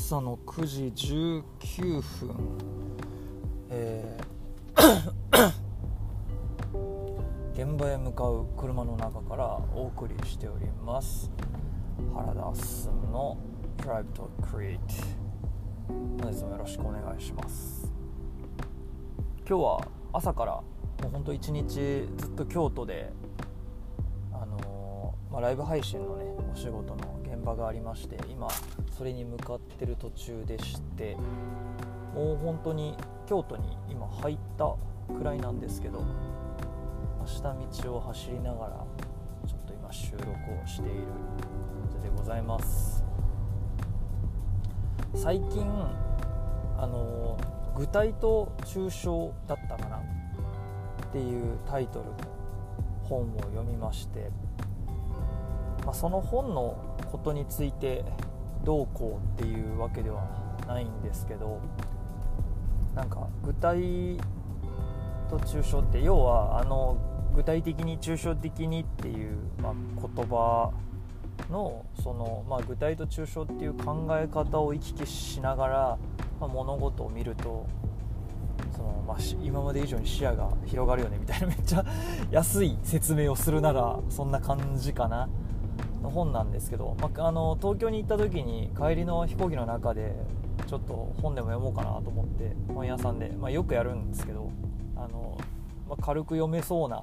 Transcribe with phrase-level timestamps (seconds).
[0.00, 0.84] 朝の9時
[1.62, 2.34] 19分、
[3.68, 5.52] えー
[7.52, 11.30] 現場へ向かう車の中からお送りしております。
[12.14, 13.36] 原田進の
[13.76, 14.78] Drive to Create
[15.86, 17.92] 本日もよろしくお願いします。
[19.46, 20.64] 今日は朝からも
[21.08, 21.68] うほんと一日
[22.16, 23.12] ずっと京都で
[24.32, 28.48] あのーまあ、ライブ配信のねお仕事の現場がありまして今
[28.96, 31.16] それに向かってる途中でして
[32.14, 32.94] もう本当に
[33.26, 34.76] 京都に今入った
[35.14, 36.04] くらいなんですけど
[37.18, 38.86] 明日道を走りながら
[39.46, 40.98] ちょっと今収録をしている
[41.82, 43.04] 感じでございます。
[45.14, 45.66] 最近
[46.78, 47.38] あの
[47.74, 50.00] 具体と抽象だったかなっ
[51.12, 52.14] ていうタイトルの
[53.04, 54.30] 本を読みまして
[55.84, 56.76] まあ、その本の
[57.10, 58.04] ことについて
[58.64, 60.28] どうこうっていうわけでは
[60.66, 61.60] ないんですけど
[62.94, 64.18] なんか具体
[65.28, 66.98] と抽象って要はあの
[67.34, 70.72] 具体的に抽象的にっていう、まあ、言葉
[71.50, 75.98] のその、まあ、具体と抽象っていう考え方を行き来しながら、
[76.40, 77.66] ま、物事を見ると
[78.72, 81.84] その、まあ、今まで以上に視野が広がるよねみたいなめっちゃ
[82.30, 85.28] 安い説明をするならそんな感じかな。
[86.00, 90.14] の本なんですけど、まあ、あの東京に行った時に帰りの飛行機の中で
[90.66, 94.50] ちょっと本でも読もうかなと思って本屋さんで、まあ、よくやるんですけど
[94.96, 95.36] あの、
[95.88, 97.02] まあ、軽く読めそうな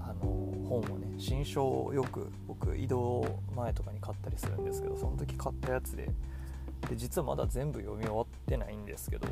[0.00, 0.24] あの
[0.68, 3.26] 本をね新書をよく僕移動
[3.56, 6.08] 前とかに買ったりするんですけどその時買ったやつで
[6.88, 9.26] で実はまだ全部読み終わってないんですけど、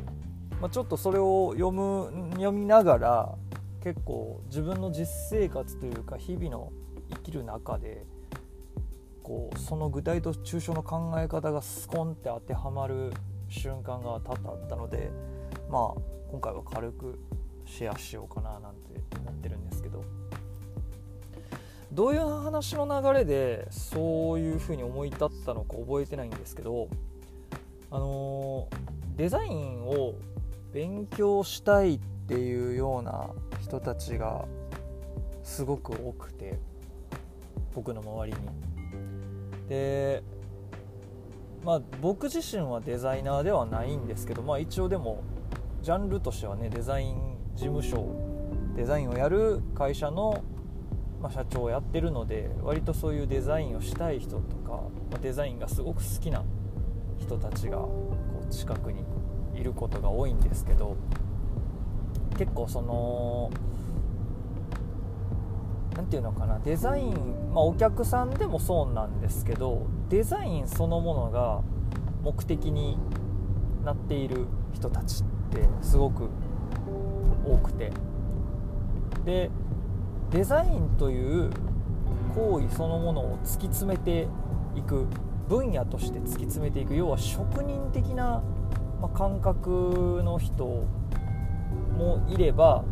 [0.59, 3.35] まあ、ちょっとそれを読む読みながら
[3.83, 6.71] 結構自分の実生活というか日々の
[7.11, 8.05] 生きる中で
[9.23, 13.11] こうその具体と抽象の考え方がスコンって当てはまる
[13.47, 15.09] 瞬間が多々あったので
[15.69, 17.19] まあ今回は軽く
[17.65, 20.03] シェアしようかななんて思ってるんですけど
[21.91, 26.89] どういう話の流れでそういうふうに思い立ったのか覚えてないんですけど
[27.91, 28.67] あの
[29.15, 30.15] デザインを
[30.73, 33.29] 勉強したいっていうような
[33.61, 34.45] 人たちが
[35.43, 36.57] すごく多くて
[37.73, 38.72] 僕の周りに。
[39.67, 40.23] で
[41.63, 45.23] まあ僕自身はデザイナーではないんですけど、まあ、一応でも
[45.81, 48.07] ジャンルとしてはねデザイン事務所
[48.75, 50.43] デザインをやる会社の、
[51.21, 54.71] まあ、社長をやってるので割とそういうデザインをしたい人とか、
[55.11, 56.43] まあ、デザインがすごく好きな
[57.19, 59.03] 人たちがこう近くに
[59.55, 60.97] いることが多いんですけど
[62.37, 63.51] 結構その
[65.95, 67.13] 何て言うのかなデザイン、
[67.53, 71.61] まあ、お客さんでもそうなんですけどデザインそのものが
[72.23, 72.97] 目的に
[73.83, 76.29] なっている人たちってすごく
[77.45, 77.91] 多くて。
[79.25, 79.49] で
[80.31, 81.51] デザインという
[82.35, 84.27] 行為そのものを突き詰めて
[84.75, 85.05] いく
[85.47, 88.41] 分野として突き詰めていく要は職人的な
[89.13, 90.65] 感覚の人
[91.95, 92.83] もいれば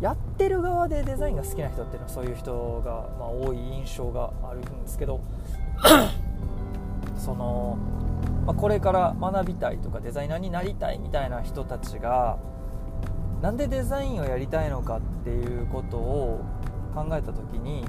[0.00, 5.20] やってる側でデザインが好きな人っていうのはそういう人が、まあ、多い印象があるんですけど
[7.16, 7.78] その、
[8.46, 12.38] まあ、これから学びたいとかデザイナーになりたいみたいな人たちが
[13.40, 16.44] なんでデザインをやりたいのかっていうことを
[16.94, 17.84] 考えた時に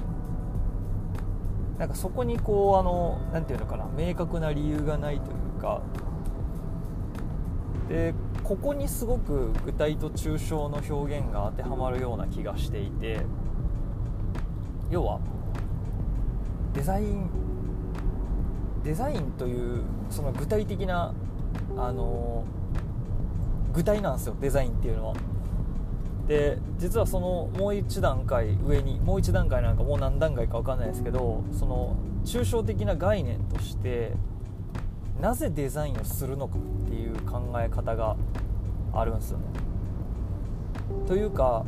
[1.78, 5.82] なんかそこにこうあの何て言うのかな明確な理由がないというか
[7.88, 8.14] で
[8.46, 13.18] ここにすごく具体と抽象の表現が当てはまるような気がしていて
[14.88, 15.18] 要は
[16.72, 17.28] デザイン
[18.84, 21.12] デザインというその具体的な
[21.76, 22.44] あの
[23.74, 25.14] 具体なんですよデザインっていうのは。
[26.28, 34.12] で実はそのもう一段階上にもう一段階なんかもう何段階か分かんないですけどその抽象的な概念として
[35.20, 38.16] なぜデザインをするのかっていう考え方が
[39.00, 39.44] あるんですよね。
[41.06, 41.64] というか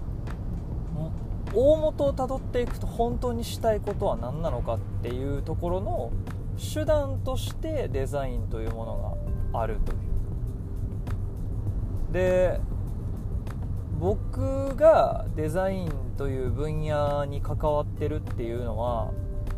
[1.54, 6.12] 大元をたどっていくと本当にしたいことは何なのかっていうところの
[6.58, 9.18] 手段としてデザインというもの
[9.52, 9.98] があるという。
[12.12, 12.60] で
[14.00, 19.10] 僕がデザインという分野に関わってるっていうのは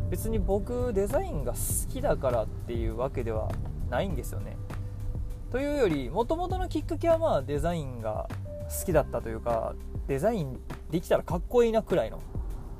[0.09, 1.57] 別に僕デザインが好
[1.91, 3.49] きだからっていうわけでは
[3.89, 4.57] ないんですよね
[5.51, 8.29] というよりもともとのきっかけはまあデザインが
[8.79, 9.75] 好きだったというか
[10.07, 10.59] デザイン
[10.89, 12.21] できたらかっこいいなくらいの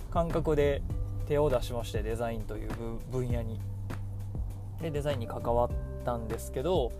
[0.09, 0.81] 感覚で
[1.27, 2.69] 手を出しましてデザインという
[3.11, 3.59] 分野に。
[4.81, 5.69] でデザインに関わっ
[6.03, 6.91] たんですけど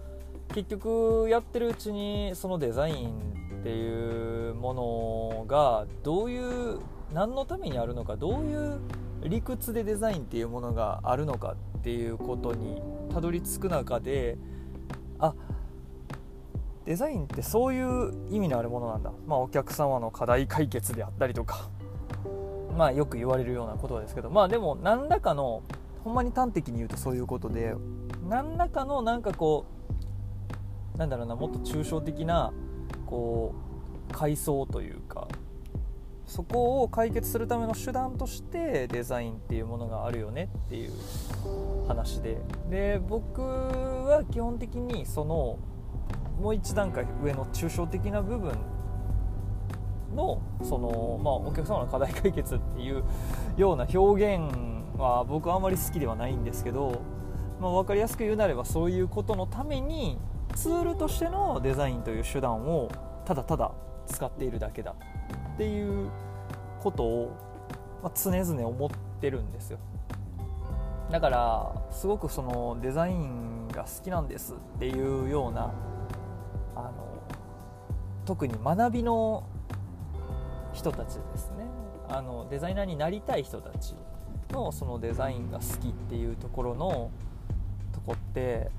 [0.54, 3.10] 結局やってるうちにそのデザイン
[3.62, 6.80] っていうものがどういう
[7.14, 8.80] 何のためにあるのかどういう
[9.24, 12.82] 理屈でデザインっていうものがあるのかっていうことに
[13.12, 14.38] たどり着く中で
[15.20, 15.34] あ
[16.86, 21.70] デザインってそういう意味のあるものなんだ、まあ、お客様の課題解決であったりとか、
[22.78, 24.30] まあ、よく言われるようなことですけど。
[24.30, 25.62] まあでも何らかの
[26.04, 27.76] ほんまに端的に言うとそういうことで
[28.28, 29.66] 何らかのなんかこ
[30.96, 32.52] うなんだろうなもっと抽象的な
[33.06, 33.54] こ
[34.10, 35.28] う階層というか。
[36.32, 40.92] そこを解決するための手段としてデザインっていうものがあるよねっていう
[41.90, 42.38] 話で。
[42.70, 45.60] で僕は基本的にその
[46.42, 48.58] もう一段階上の抽象的な部分
[50.16, 53.04] のその、まあ、お客様の課題解決っていう
[53.58, 54.52] ような表現
[54.98, 57.02] は僕はあまり好きではないんですけど、
[57.60, 60.18] まあ、分かりやすく言うなればそういうことのために
[60.56, 62.90] ツールとしてのデザインという手段を
[63.26, 63.72] ただただ
[64.08, 64.96] 使っているだけだ
[65.54, 66.10] っていう
[66.82, 67.38] ことを、
[68.04, 68.90] ま、常々思っ
[69.22, 69.78] てるんですよ。
[71.12, 75.74] だからすごくそのデザインが好きなんですっていうような
[76.76, 76.92] あの
[78.26, 79.44] 特に学びの
[80.74, 81.66] 人たちですね。
[82.10, 83.96] あのデザイナーになりたい人たち
[84.52, 87.10] のそのデザインが好きっていうところの
[87.94, 88.70] とこって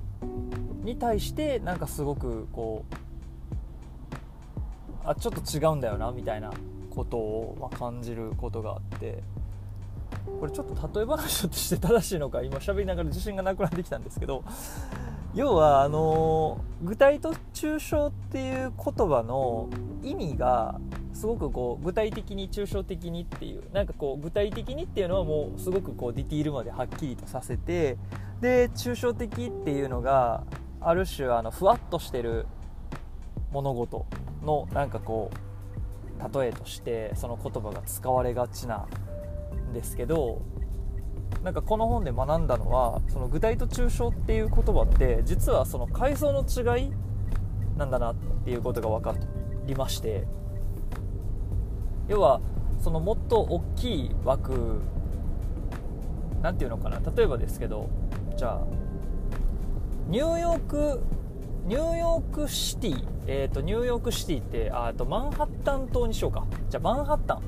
[0.83, 2.95] に対してなんかすごくこう
[5.05, 6.51] あちょっと違うんだよなみたいな
[6.89, 9.23] ことを、ま感じることがあって
[10.39, 14.43] これちょっと例え話として正しいのか今喋りながら自信がなくなってきたんですけど
[15.35, 19.69] 要はあの具体と抽象っていう言葉の
[20.03, 20.79] 意味が
[21.13, 27.97] すごくこう具体的に抽象的にっていうなんかこう具体的にっていうのはもうすごくこうディティールまではっきりとさせて
[28.41, 30.43] で抽象的っていうのが
[30.81, 32.45] ある種あのふわっとしてる
[33.51, 34.05] 物事
[34.43, 38.85] のなんかこう例えとしてその言葉が使われがちな
[39.69, 40.41] んですけど
[41.43, 46.91] なんかこの本で学んだのはその具体と抽象っていう言葉って実はその階層の違い
[47.77, 49.15] なんだなっていうことが分か
[49.65, 50.25] りまして
[52.07, 52.39] 要は
[52.79, 54.81] そのもっと大きい枠
[56.41, 57.89] 何て言うのかな例えばですけど
[58.37, 58.61] じゃあ
[60.07, 61.01] ニューヨーク
[61.65, 66.45] ニューヨークシティ、えーと、ニューヨークシティってあとマンハッタン島にしようか。
[66.69, 67.41] じゃあマンハッタン。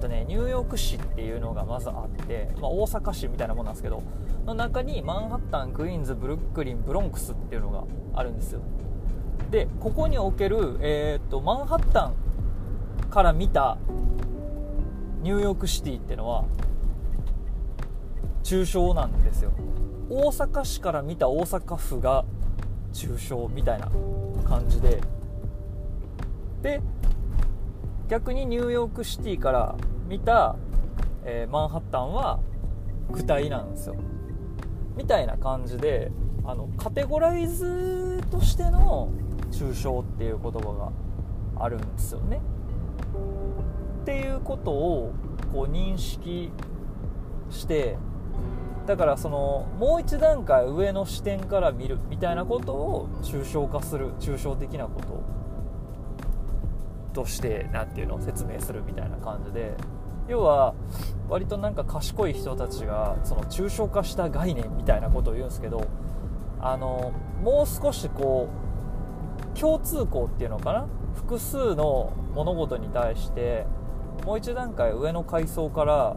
[0.00, 4.02] とねニューヨーク市っていうのがまずあって、まあ、大阪市みたいなもんなんですけど
[4.46, 8.60] の中にマンハッタンクイーンズブルックリンブロンクスっていうのがあるんですよ。
[9.50, 12.14] でここにおける、えーとマンハッタン
[13.10, 13.78] から見た
[15.22, 16.44] ニューヨークシティっていうのは
[18.42, 19.52] 抽象なんですよ。
[20.08, 22.24] 大阪市から見た大阪府が
[22.92, 23.88] 抽象みたいな
[24.44, 25.00] 感じで。
[26.62, 26.80] で
[28.08, 29.76] 逆にニューヨークシティから
[30.10, 30.56] 見た、
[31.24, 32.40] えー、マンハッタンは
[33.12, 33.94] 具体なんですよ。
[34.96, 36.10] みたいな感じで
[36.44, 39.08] あのカテゴライズとしての
[39.52, 40.92] 抽象っていう言葉
[41.56, 42.40] があるんですよね。
[44.02, 45.12] っていうことを
[45.52, 46.50] こう認識
[47.48, 47.96] して
[48.86, 55.00] だからそのもう一段階上の視点から見るみたいなことを抽象化する抽象的なこ
[57.12, 59.76] ととして何ていうのを説明するみたいな感じで
[60.30, 60.74] 要は
[61.28, 65.88] 割となんか賢い人たちがその抽象化した概念みたいなことを言うんですけど
[66.60, 68.48] あのもう少しこ
[69.54, 70.86] う共通項っていうのかな？
[71.16, 73.66] 複数の物事に対して
[74.24, 76.16] もう一段階上の階層から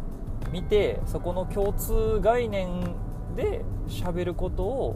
[0.52, 2.96] 見てそこの共通概念
[3.36, 4.96] で喋ることを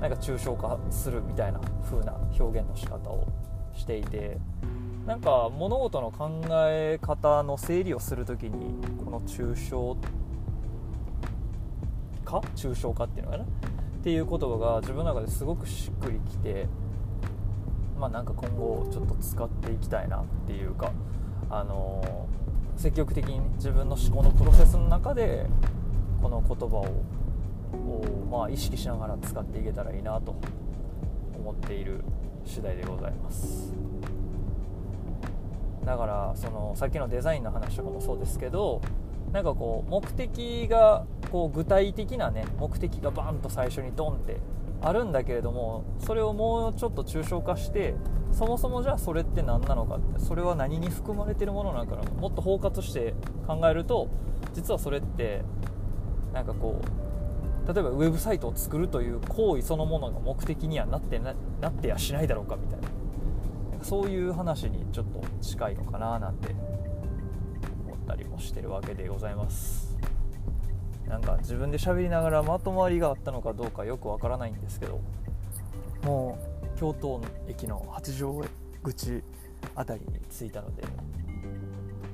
[0.00, 3.26] なんか抽象化するみたいな風な表現の仕方を
[3.74, 4.38] していて。
[5.06, 9.96] なんか物事の考え方の整理をする時にこの抽象
[12.24, 12.38] 化？
[12.56, 13.44] 抽象化っていうのかな？
[13.44, 13.46] っ
[14.02, 16.66] ていう言葉が自分の中ですごくしっくりきて
[17.98, 20.92] まあなんか今後ちょっと使っていきたいなっていうか
[21.50, 22.26] あの
[22.76, 25.46] 積極的に、ね、自分の思考のプロセスの中で
[26.22, 27.04] この言葉を
[28.30, 30.36] まあ、意識しながら使っていけたらいいなと
[31.36, 32.04] 思っている
[32.44, 33.72] 次第でございます。
[35.84, 38.80] だからそのさっきのデザインの話とかもそうですけど
[39.32, 44.38] なんかこう目的がこう具体的なね目的がバンと最初にドンって
[44.80, 47.94] あるんだけれどもそれをもうちょっと抽象化して
[48.32, 53.14] そもそもじゃあそれって何なのかってそれは何に含まれてるものなのかもっと包括して
[53.46, 54.08] 考えると
[54.52, 55.42] 実はそれって
[56.32, 62.88] なんかこう例えばウェブサイトを作るという行為そのものが目的にはなってななってやしないだろうかみたいな。
[63.84, 66.48] そういう話にちょっと近いのかななんて
[67.86, 69.96] 思ったりもしてるわけでございます。
[71.06, 75.00] なんか自分で喋りながらまとまりがあったのかどうかよくわからないんですけど
[76.02, 76.38] も
[76.74, 78.42] う京都駅の八丈
[78.82, 79.22] 口
[79.76, 80.82] 辺りに着いたので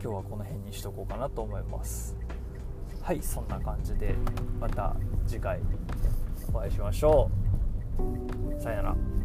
[0.02, 2.16] 今日はこの辺にしとこうかなと思います。
[3.00, 4.16] はいそんな感じで
[4.60, 5.60] また次回
[6.52, 7.30] お会いしましょ
[8.58, 8.60] う。
[8.60, 9.19] さよなら。